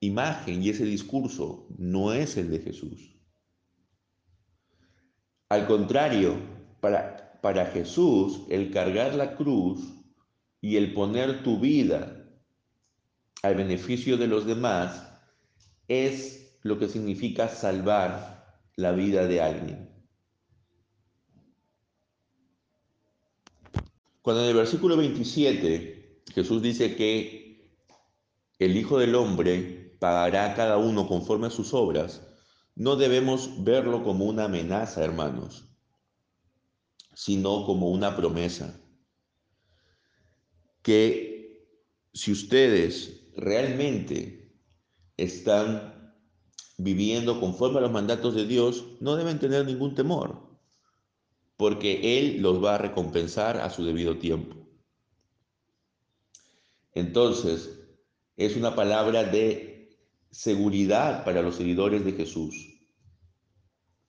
imagen 0.00 0.62
y 0.62 0.70
ese 0.70 0.84
discurso 0.84 1.68
no 1.76 2.12
es 2.12 2.36
el 2.36 2.50
de 2.50 2.60
Jesús. 2.60 3.16
Al 5.48 5.66
contrario, 5.66 6.36
para, 6.80 7.40
para 7.40 7.66
Jesús 7.66 8.42
el 8.48 8.70
cargar 8.70 9.14
la 9.14 9.36
cruz 9.36 9.80
y 10.60 10.76
el 10.76 10.92
poner 10.92 11.42
tu 11.42 11.58
vida 11.58 12.26
al 13.42 13.54
beneficio 13.54 14.16
de 14.16 14.26
los 14.26 14.44
demás 14.44 15.08
es 15.86 16.58
lo 16.62 16.78
que 16.78 16.88
significa 16.88 17.48
salvar 17.48 18.62
la 18.76 18.92
vida 18.92 19.26
de 19.26 19.40
alguien. 19.40 19.87
Cuando 24.22 24.42
en 24.42 24.48
el 24.48 24.56
versículo 24.56 24.96
27 24.96 26.22
Jesús 26.34 26.62
dice 26.62 26.96
que 26.96 27.72
el 28.58 28.76
Hijo 28.76 28.98
del 28.98 29.14
Hombre 29.14 29.96
pagará 30.00 30.46
a 30.46 30.54
cada 30.54 30.76
uno 30.78 31.08
conforme 31.08 31.46
a 31.46 31.50
sus 31.50 31.74
obras, 31.74 32.22
no 32.74 32.96
debemos 32.96 33.64
verlo 33.64 34.04
como 34.04 34.24
una 34.24 34.44
amenaza, 34.44 35.04
hermanos, 35.04 35.64
sino 37.14 37.64
como 37.66 37.90
una 37.90 38.16
promesa. 38.16 38.80
Que 40.82 41.66
si 42.12 42.32
ustedes 42.32 43.30
realmente 43.36 44.56
están 45.16 46.14
viviendo 46.76 47.40
conforme 47.40 47.78
a 47.78 47.82
los 47.82 47.90
mandatos 47.90 48.34
de 48.34 48.46
Dios, 48.46 48.84
no 49.00 49.16
deben 49.16 49.38
tener 49.38 49.66
ningún 49.66 49.94
temor 49.94 50.47
porque 51.58 52.18
Él 52.18 52.40
los 52.40 52.64
va 52.64 52.76
a 52.76 52.78
recompensar 52.78 53.58
a 53.58 53.68
su 53.68 53.84
debido 53.84 54.16
tiempo. 54.16 54.56
Entonces, 56.94 57.80
es 58.36 58.56
una 58.56 58.76
palabra 58.76 59.24
de 59.24 59.98
seguridad 60.30 61.24
para 61.24 61.42
los 61.42 61.56
seguidores 61.56 62.04
de 62.04 62.12
Jesús, 62.12 62.54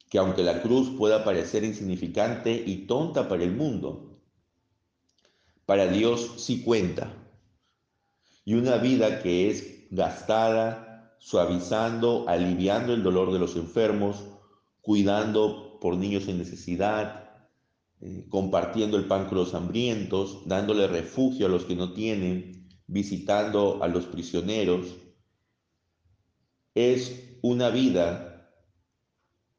que 0.10 0.20
aunque 0.20 0.44
la 0.44 0.62
cruz 0.62 0.96
pueda 0.96 1.24
parecer 1.24 1.64
insignificante 1.64 2.54
y 2.54 2.86
tonta 2.86 3.28
para 3.28 3.44
el 3.44 3.52
mundo, 3.52 4.22
para 5.66 5.88
Dios 5.88 6.36
sí 6.38 6.62
cuenta. 6.62 7.12
Y 8.46 8.54
una 8.54 8.78
vida 8.78 9.24
que 9.24 9.50
es 9.50 9.88
gastada, 9.90 11.16
suavizando, 11.18 12.30
aliviando 12.30 12.94
el 12.94 13.02
dolor 13.02 13.34
de 13.34 13.40
los 13.40 13.56
enfermos, 13.56 14.24
cuidando 14.82 15.80
por 15.82 15.98
niños 15.98 16.28
en 16.28 16.38
necesidad, 16.38 17.29
eh, 18.02 18.26
compartiendo 18.30 18.98
el 18.98 19.06
pan 19.06 19.28
con 19.28 19.38
los 19.38 19.54
hambrientos, 19.54 20.44
dándole 20.46 20.88
refugio 20.88 21.48
a 21.48 21.50
los 21.50 21.66
que 21.66 21.76
no 21.76 21.94
tienen, 21.94 22.70
visitando 22.88 23.84
a 23.84 23.88
los 23.88 24.06
prisioneros. 24.06 24.96
Es 26.74 27.38
una 27.42 27.70
vida 27.70 28.52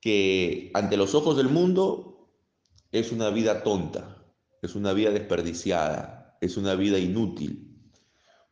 que 0.01 0.71
ante 0.75 0.97
los 0.97 1.15
ojos 1.15 1.37
del 1.37 1.49
mundo 1.49 2.31
es 2.93 3.13
una 3.13 3.31
vida 3.31 3.63
tonta, 3.63 4.25
es 4.63 4.75
una 4.75 4.93
vida 4.95 5.11
desperdiciada, 5.11 6.39
es 6.41 6.57
una 6.57 6.75
vida 6.75 6.99
inútil, 6.99 7.79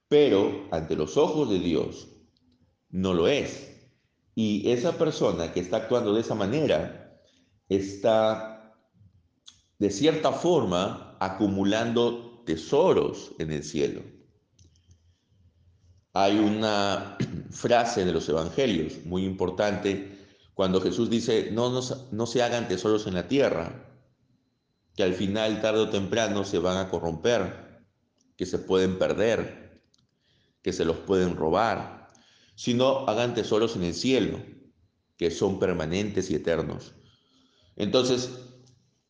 pero 0.06 0.68
ante 0.70 0.96
los 0.96 1.16
ojos 1.16 1.50
de 1.50 1.58
Dios 1.58 2.08
no 2.90 3.14
lo 3.14 3.28
es. 3.28 3.68
Y 4.34 4.70
esa 4.70 4.98
persona 4.98 5.52
que 5.52 5.60
está 5.60 5.78
actuando 5.78 6.14
de 6.14 6.20
esa 6.20 6.34
manera 6.34 7.20
está 7.68 8.57
de 9.78 9.90
cierta 9.90 10.32
forma 10.32 11.16
acumulando 11.20 12.42
tesoros 12.44 13.32
en 13.38 13.52
el 13.52 13.62
cielo. 13.62 14.02
Hay 16.12 16.38
una 16.38 17.16
frase 17.50 18.04
de 18.04 18.12
los 18.12 18.28
evangelios 18.28 19.04
muy 19.04 19.24
importante 19.24 20.18
cuando 20.54 20.80
Jesús 20.80 21.08
dice, 21.08 21.50
no, 21.52 21.70
no, 21.70 21.80
no 22.10 22.26
se 22.26 22.42
hagan 22.42 22.66
tesoros 22.66 23.06
en 23.06 23.14
la 23.14 23.28
tierra, 23.28 23.84
que 24.96 25.04
al 25.04 25.14
final, 25.14 25.60
tarde 25.60 25.82
o 25.82 25.90
temprano, 25.90 26.44
se 26.44 26.58
van 26.58 26.78
a 26.78 26.90
corromper, 26.90 27.84
que 28.36 28.46
se 28.46 28.58
pueden 28.58 28.98
perder, 28.98 29.80
que 30.62 30.72
se 30.72 30.84
los 30.84 30.96
pueden 30.96 31.36
robar, 31.36 32.08
sino 32.56 33.06
hagan 33.06 33.34
tesoros 33.34 33.76
en 33.76 33.84
el 33.84 33.94
cielo, 33.94 34.40
que 35.16 35.30
son 35.30 35.60
permanentes 35.60 36.30
y 36.30 36.34
eternos. 36.34 36.92
Entonces, 37.76 38.47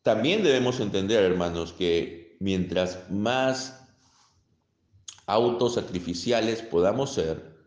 también 0.01 0.43
debemos 0.43 0.79
entender, 0.79 1.23
hermanos, 1.23 1.73
que 1.73 2.37
mientras 2.39 3.09
más 3.11 3.87
autosacrificiales 5.25 6.61
podamos 6.61 7.13
ser, 7.13 7.57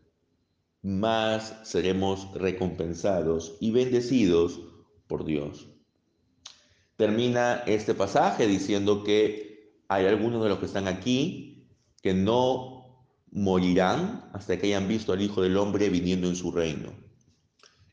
más 0.82 1.60
seremos 1.62 2.32
recompensados 2.34 3.56
y 3.60 3.70
bendecidos 3.70 4.60
por 5.06 5.24
Dios. 5.24 5.68
Termina 6.96 7.62
este 7.66 7.94
pasaje 7.94 8.46
diciendo 8.46 9.04
que 9.04 9.82
hay 9.88 10.06
algunos 10.06 10.42
de 10.42 10.48
los 10.48 10.58
que 10.58 10.66
están 10.66 10.88
aquí 10.88 11.68
que 12.02 12.14
no 12.14 13.06
morirán 13.30 14.28
hasta 14.32 14.58
que 14.58 14.68
hayan 14.68 14.88
visto 14.88 15.12
al 15.12 15.22
Hijo 15.22 15.42
del 15.42 15.56
Hombre 15.56 15.88
viniendo 15.88 16.28
en 16.28 16.36
su 16.36 16.50
reino. 16.50 16.92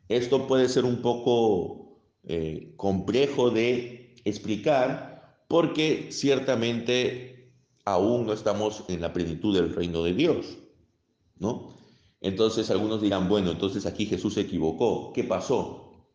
Esto 0.07 0.47
puede 0.47 0.67
ser 0.67 0.85
un 0.85 1.01
poco 1.01 2.01
eh, 2.23 2.73
complejo 2.75 3.51
de 3.51 3.98
explicar 4.25 5.43
porque 5.47 6.11
ciertamente 6.11 7.51
aún 7.85 8.25
no 8.25 8.33
estamos 8.33 8.83
en 8.87 9.01
la 9.01 9.13
plenitud 9.13 9.55
del 9.55 9.73
reino 9.73 10.03
de 10.03 10.13
Dios, 10.13 10.57
¿no? 11.37 11.73
Entonces 12.21 12.69
algunos 12.69 13.01
dirán, 13.01 13.29
bueno, 13.29 13.51
entonces 13.51 13.85
aquí 13.85 14.05
Jesús 14.05 14.33
se 14.33 14.41
equivocó. 14.41 15.13
¿Qué 15.13 15.23
pasó? 15.23 16.05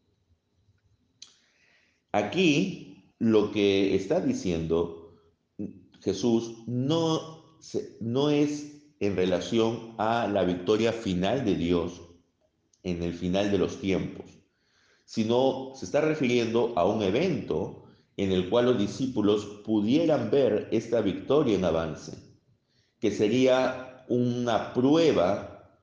Aquí 2.13 3.13
lo 3.19 3.51
que 3.51 3.95
está 3.95 4.21
diciendo 4.21 5.05
Jesús 6.01 6.59
no, 6.67 7.59
no 8.01 8.31
es 8.31 8.75
en 9.01 9.17
relación 9.17 9.95
a 9.99 10.29
la 10.29 10.45
victoria 10.45 10.93
final 10.93 11.45
de 11.45 11.55
Dios 11.55 12.03
en 12.83 13.03
el 13.03 13.15
final 13.15 13.51
de 13.51 13.59
los 13.59 13.81
tiempos, 13.81 14.27
sino 15.07 15.73
se 15.75 15.87
está 15.87 16.03
refiriendo 16.03 16.75
a 16.77 16.85
un 16.85 17.03
evento 17.03 17.84
en 18.17 18.33
el 18.33 18.49
cual 18.49 18.67
los 18.67 18.79
discípulos 18.79 19.45
pudieran 19.65 20.31
ver 20.31 20.69
esta 20.71 21.01
victoria 21.01 21.57
en 21.57 21.65
avance, 21.65 22.17
que 23.01 23.11
sería 23.11 24.05
una 24.09 24.73
prueba, 24.73 25.81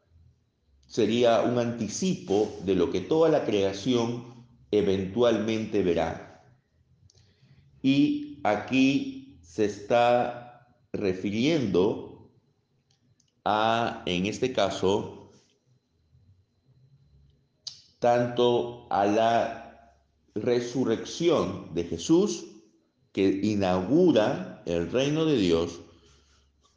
sería 0.87 1.41
un 1.41 1.59
anticipo 1.59 2.53
de 2.63 2.75
lo 2.75 2.91
que 2.91 3.01
toda 3.01 3.29
la 3.29 3.43
creación 3.43 4.45
eventualmente 4.71 5.83
verá. 5.83 6.45
Y 7.81 8.39
aquí 8.43 9.39
se 9.41 9.65
está 9.65 10.67
refiriendo 10.93 12.31
a, 13.43 14.03
en 14.05 14.25
este 14.25 14.53
caso, 14.53 15.31
tanto 17.99 18.87
a 18.89 19.05
la 19.05 19.60
resurrección 20.35 21.73
de 21.73 21.83
Jesús 21.83 22.45
que 23.11 23.27
inaugura 23.43 24.63
el 24.65 24.91
reino 24.91 25.25
de 25.25 25.37
Dios, 25.37 25.81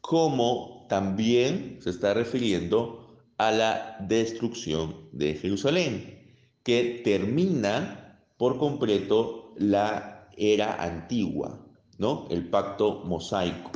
como 0.01 0.85
también 0.89 1.79
se 1.81 1.89
está 1.89 2.13
refiriendo 2.13 3.07
a 3.37 3.51
la 3.51 3.97
destrucción 4.01 5.09
de 5.11 5.35
Jerusalén, 5.35 6.35
que 6.63 7.01
termina 7.03 8.21
por 8.37 8.57
completo 8.57 9.53
la 9.57 10.29
era 10.37 10.81
antigua, 10.83 11.65
¿no? 11.97 12.27
El 12.29 12.49
pacto 12.49 13.03
mosaico 13.05 13.71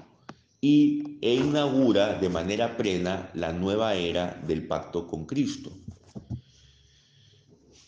y 0.61 1.17
e 1.21 1.35
inaugura 1.35 2.19
de 2.19 2.29
manera 2.29 2.75
plena 2.75 3.31
la 3.33 3.53
nueva 3.53 3.95
era 3.95 4.41
del 4.45 4.67
pacto 4.67 5.07
con 5.07 5.25
Cristo. 5.25 5.71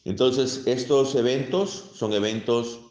Entonces, 0.04 0.64
estos 0.66 1.16
eventos 1.16 1.92
son 1.94 2.14
eventos 2.14 2.82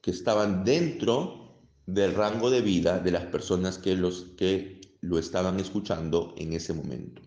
que 0.00 0.10
estaban 0.10 0.64
dentro 0.64 1.60
del 1.86 2.14
rango 2.14 2.50
de 2.50 2.60
vida 2.60 3.00
de 3.00 3.10
las 3.10 3.24
personas 3.24 3.78
que, 3.78 3.96
los, 3.96 4.26
que 4.36 4.80
lo 5.00 5.18
estaban 5.18 5.58
escuchando 5.58 6.34
en 6.36 6.52
ese 6.52 6.72
momento. 6.72 7.22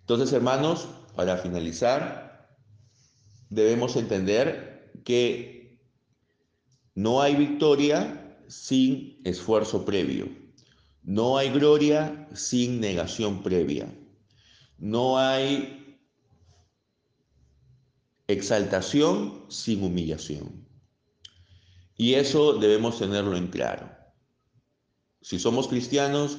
Entonces, 0.00 0.32
hermanos, 0.32 0.88
para 1.14 1.36
finalizar, 1.36 2.56
debemos 3.50 3.96
entender 3.96 4.92
que 5.04 5.80
no 6.94 7.20
hay 7.20 7.36
victoria 7.36 8.38
sin 8.48 9.20
esfuerzo 9.24 9.84
previo. 9.84 10.28
No 11.02 11.38
hay 11.38 11.50
gloria 11.50 12.28
sin 12.34 12.80
negación 12.80 13.42
previa. 13.42 13.92
No 14.78 15.18
hay 15.18 15.85
exaltación 18.28 19.44
sin 19.48 19.82
humillación. 19.84 20.66
Y 21.96 22.14
eso 22.14 22.54
debemos 22.54 22.98
tenerlo 22.98 23.36
en 23.36 23.48
claro. 23.48 23.90
Si 25.20 25.38
somos 25.38 25.68
cristianos, 25.68 26.38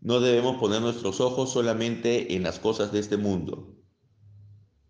no 0.00 0.20
debemos 0.20 0.56
poner 0.58 0.80
nuestros 0.80 1.20
ojos 1.20 1.52
solamente 1.52 2.34
en 2.34 2.42
las 2.42 2.58
cosas 2.58 2.92
de 2.92 2.98
este 3.00 3.16
mundo, 3.16 3.76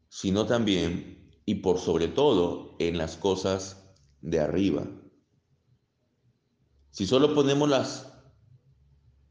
sino 0.08 0.46
también 0.46 1.40
y 1.44 1.56
por 1.56 1.78
sobre 1.78 2.08
todo 2.08 2.76
en 2.78 2.98
las 2.98 3.16
cosas 3.16 3.94
de 4.20 4.40
arriba. 4.40 4.86
Si 6.90 7.06
solo 7.06 7.34
ponemos 7.34 7.70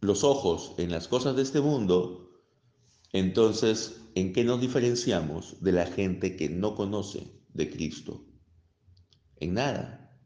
los 0.01 0.23
ojos 0.23 0.73
en 0.77 0.91
las 0.91 1.07
cosas 1.07 1.35
de 1.35 1.41
este 1.41 1.61
mundo, 1.61 2.25
entonces, 3.11 4.01
¿en 4.15 4.31
qué 4.31 4.43
nos 4.43 4.61
diferenciamos 4.61 5.61
de 5.61 5.73
la 5.73 5.85
gente 5.85 6.35
que 6.37 6.49
no 6.49 6.73
conoce 6.73 7.27
de 7.53 7.69
Cristo? 7.69 8.25
En 9.35 9.53
nada. 9.53 10.19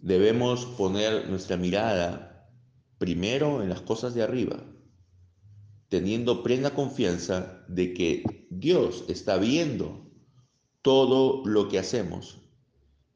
Debemos 0.00 0.66
poner 0.66 1.28
nuestra 1.28 1.56
mirada 1.56 2.50
primero 2.98 3.62
en 3.62 3.68
las 3.68 3.80
cosas 3.80 4.12
de 4.14 4.22
arriba, 4.22 4.62
teniendo 5.88 6.42
plena 6.42 6.74
confianza 6.74 7.64
de 7.68 7.94
que 7.94 8.46
Dios 8.50 9.04
está 9.08 9.38
viendo 9.38 10.10
todo 10.82 11.44
lo 11.46 11.68
que 11.68 11.78
hacemos 11.78 12.38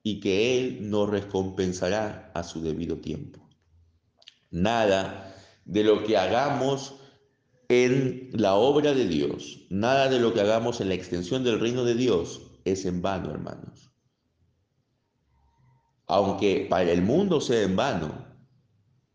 y 0.04 0.20
que 0.20 0.58
Él 0.58 0.88
nos 0.88 1.08
recompensará 1.08 2.30
a 2.34 2.44
su 2.44 2.62
debido 2.62 2.98
tiempo. 2.98 3.48
Nada 4.50 5.34
de 5.64 5.82
lo 5.82 6.04
que 6.04 6.16
hagamos 6.16 7.01
en 7.72 8.30
la 8.32 8.54
obra 8.54 8.94
de 8.94 9.08
Dios, 9.08 9.66
nada 9.70 10.08
de 10.08 10.20
lo 10.20 10.34
que 10.34 10.40
hagamos 10.40 10.80
en 10.80 10.88
la 10.88 10.94
extensión 10.94 11.44
del 11.44 11.60
reino 11.60 11.84
de 11.84 11.94
Dios 11.94 12.42
es 12.64 12.84
en 12.84 13.02
vano, 13.02 13.30
hermanos 13.30 13.92
aunque 16.12 16.66
para 16.68 16.90
el 16.90 17.00
mundo 17.00 17.40
sea 17.40 17.62
en 17.62 17.74
vano, 17.74 18.26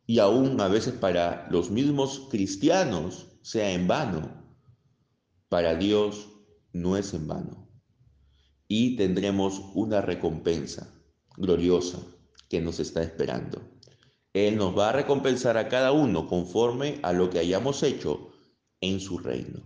y 0.08 0.17
aún 0.17 0.60
a 0.60 0.67
veces 0.67 0.96
para 0.96 1.48
los 1.52 1.70
mismos 1.70 2.28
cristianos 2.32 3.28
sea 3.43 3.72
en 3.72 3.88
vano, 3.88 4.43
para 5.48 5.76
Dios 5.76 6.28
no 6.74 6.98
es 6.98 7.13
en 7.13 7.28
vano. 7.28 7.70
Y 8.67 8.96
tendremos 8.96 9.62
una 9.76 10.02
recompensa 10.02 10.91
gloriosa 11.36 12.00
que 12.50 12.62
nos 12.62 12.80
está 12.80 13.04
esperando. 13.04 13.62
Él 14.34 14.58
nos 14.58 14.76
va 14.76 14.89
a 14.89 14.93
recompensar 14.93 15.56
a 15.58 15.67
cada 15.67 15.91
uno 15.91 16.28
conforme 16.28 17.00
a 17.04 17.13
lo 17.13 17.30
que 17.30 17.38
hayamos 17.38 17.84
hecho 17.84 18.32
en 18.82 19.00
su 19.00 19.18
reino. 19.18 19.62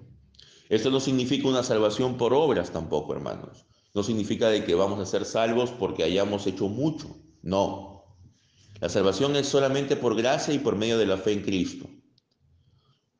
Esto 0.69 0.89
no 0.89 0.99
significa 0.99 1.47
una 1.47 1.63
salvación 1.63 2.17
por 2.17 2.33
obras 2.33 2.71
tampoco, 2.71 3.13
hermanos. 3.13 3.65
No 3.93 4.03
significa 4.03 4.49
de 4.49 4.63
que 4.63 4.73
vamos 4.73 4.99
a 4.99 5.05
ser 5.05 5.25
salvos 5.25 5.71
porque 5.71 6.03
hayamos 6.03 6.47
hecho 6.47 6.69
mucho. 6.69 7.17
No. 7.41 8.05
La 8.79 8.87
salvación 8.89 9.35
es 9.35 9.47
solamente 9.47 9.95
por 9.95 10.15
gracia 10.15 10.53
y 10.53 10.59
por 10.59 10.75
medio 10.75 10.97
de 10.97 11.05
la 11.05 11.17
fe 11.17 11.33
en 11.33 11.41
Cristo. 11.41 11.89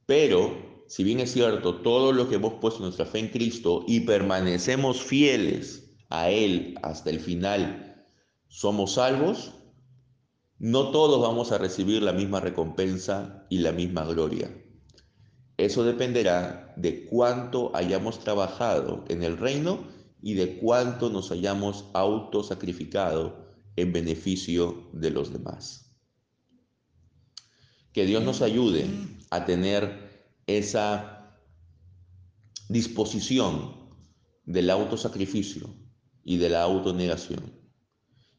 Pero, 0.06 0.84
si 0.88 1.04
bien 1.04 1.20
es 1.20 1.34
cierto, 1.34 1.82
todo 1.82 2.14
lo 2.14 2.30
que 2.30 2.36
hemos 2.36 2.54
puesto 2.54 2.82
nuestra 2.82 3.06
fe 3.06 3.20
en 3.20 3.30
Cristo 3.30 3.84
y 3.88 4.02
permanecemos 4.02 5.02
fieles 5.02 5.92
a 6.10 6.30
Él 6.30 6.80
hasta 6.84 7.10
el 7.10 7.20
final, 7.20 8.06
somos 8.48 8.94
salvos, 8.94 9.52
no 10.58 10.92
todos 10.92 11.22
vamos 11.22 11.52
a 11.52 11.58
recibir 11.58 12.02
la 12.02 12.14
misma 12.14 12.40
recompensa 12.40 13.46
y 13.50 13.60
la 13.60 13.72
misma 13.72 14.06
gloria. 14.06 14.61
Eso 15.62 15.84
dependerá 15.84 16.74
de 16.76 17.06
cuánto 17.06 17.70
hayamos 17.76 18.18
trabajado 18.18 19.06
en 19.10 19.22
el 19.22 19.38
reino 19.38 19.86
y 20.20 20.34
de 20.34 20.58
cuánto 20.58 21.12
nos 21.12 21.30
hayamos 21.30 21.86
autosacrificado 21.94 23.46
en 23.76 23.94
beneficio 23.94 24.90
de 24.92 25.12
los 25.12 25.32
demás. 25.32 25.94
Que 27.94 28.08
Dios 28.08 28.24
nos 28.24 28.42
ayude 28.42 28.88
a 29.30 29.46
tener 29.46 30.34
esa 30.48 31.38
disposición 32.68 33.76
del 34.46 34.72
autosacrificio 34.72 35.70
y 36.24 36.38
de 36.38 36.50
la 36.50 36.64
autonegación 36.64 37.54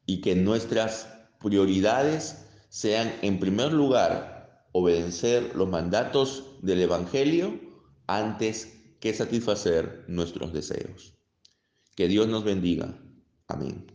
y 0.07 0.23
que 0.23 0.35
nuestras 0.35 1.07
prioridades 1.39 2.49
sean 2.69 3.15
en 3.23 3.39
primer 3.39 3.73
lugar 3.73 4.32
obedecer 4.73 5.55
los 5.55 5.69
mandatos 5.69 6.57
del 6.63 6.81
Evangelio 6.81 7.61
antes 8.07 8.83
que 9.01 9.15
satisfacer 9.15 10.05
nuestros 10.09 10.53
deseos. 10.53 11.15
Que 11.95 12.09
Dios 12.09 12.29
nos 12.29 12.45
bendiga. 12.45 12.99
Amén. 13.49 13.87